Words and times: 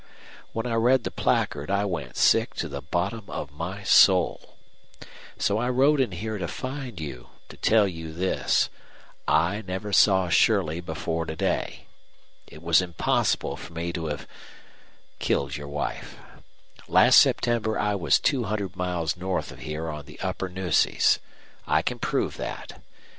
When 0.51 0.65
I 0.65 0.73
read 0.73 1.03
the 1.03 1.11
placard 1.11 1.69
I 1.69 1.85
went 1.85 2.17
sick 2.17 2.55
to 2.55 2.67
the 2.67 2.81
bottom 2.81 3.25
of 3.29 3.51
my 3.51 3.83
soul. 3.83 4.55
So 5.37 5.59
I 5.59 5.69
rode 5.69 6.01
in 6.01 6.11
here 6.11 6.39
to 6.39 6.47
find 6.47 6.99
you 6.99 7.27
to 7.49 7.57
tell 7.57 7.87
you 7.87 8.11
this: 8.11 8.69
I 9.27 9.61
never 9.61 9.93
saw 9.93 10.27
Shirley 10.27 10.81
before 10.81 11.27
to 11.27 11.35
day. 11.35 11.85
It 12.47 12.63
was 12.63 12.81
impossible 12.81 13.55
for 13.57 13.73
me 13.73 13.93
to 13.93 14.07
have 14.07 14.25
killed 15.19 15.55
your 15.55 15.67
wife. 15.67 16.17
Last 16.87 17.19
September 17.21 17.77
I 17.77 17.93
was 17.93 18.17
two 18.19 18.45
hundred 18.45 18.75
miles 18.75 19.15
north 19.15 19.51
of 19.51 19.59
here 19.59 19.87
on 19.87 20.05
the 20.05 20.19
upper 20.21 20.49
Nueces. 20.49 21.19
I 21.67 21.83
can 21.83 21.99
prove 21.99 22.37
that. 22.37 22.81